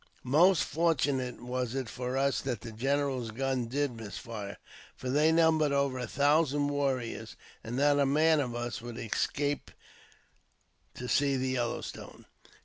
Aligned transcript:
Most 0.23 0.63
fortunate 0.63 1.43
was 1.43 1.75
it 1.75 1.87
for 1.87 2.17
us 2.17 2.41
that 2.41 2.61
the 2.61 2.71
general's 2.71 3.29
gun 3.29 3.67
did 3.67 3.91
miss 3.95 4.17
fire, 4.17 4.57
for 4.95 5.11
they 5.11 5.31
numbered 5.31 5.71
over 5.71 5.99
a 5.99 6.07
thousand 6.07 6.69
warriors, 6.69 7.35
and 7.63 7.77
not 7.77 7.99
a 7.99 8.05
man 8.07 8.39
of 8.39 8.55
us 8.55 8.81
would 8.81 8.95
have 8.97 9.05
escaped 9.13 9.73
to 10.95 11.07
see 11.07 11.35
the 11.37 11.49
Yellow 11.49 11.81
Stone. 11.81 12.25